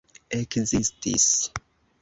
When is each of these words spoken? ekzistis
ekzistis 0.37 1.29